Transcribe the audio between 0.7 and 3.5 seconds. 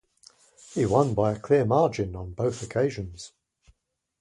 He won by a clear margin on both occasions.